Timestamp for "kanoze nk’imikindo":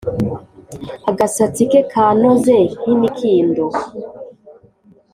1.91-3.65